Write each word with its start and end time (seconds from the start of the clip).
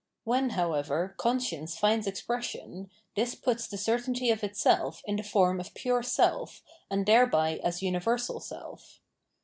When, 0.23 0.49
however, 0.57 1.13
conscience 1.19 1.77
finds 1.77 2.07
expres 2.07 2.45
sion, 2.45 2.89
this 3.15 3.35
puts 3.35 3.67
the 3.67 3.77
certainty 3.77 4.31
of 4.31 4.43
itself 4.43 5.03
in 5.05 5.15
the 5.15 5.21
form 5.21 5.59
of 5.59 5.75
pure 5.75 6.01
self 6.01 6.63
and 6.89 7.05
thereby 7.05 7.59
as 7.63 7.83
universal 7.83 8.39
self. 8.39 8.99